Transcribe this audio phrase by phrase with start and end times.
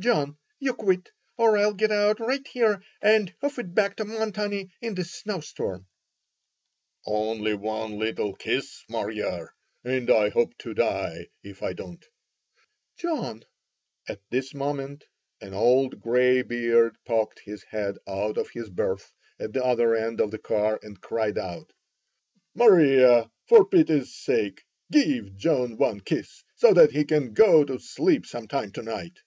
[0.00, 4.72] "John, you quit, or I'll git out right here and hoof it back to Montanny
[4.80, 5.86] in the snowstorm."
[7.06, 9.54] "Only one little kiss, Mariar,
[9.84, 12.04] and I hope to die if I don't——"
[12.96, 13.44] "John——"
[14.08, 15.04] At this moment
[15.40, 20.20] an old gray beard poked his head out of his berth, at the other end
[20.20, 21.72] of the car, and cried out:
[22.56, 28.26] "Maria, for pity's sake, give John one kiss, so that we can go to sleep
[28.26, 29.20] some time to night."